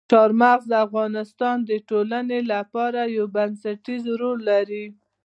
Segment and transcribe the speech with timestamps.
[0.11, 4.85] چار مغز د افغانستان د ټولنې لپاره یو بنسټيز رول لري.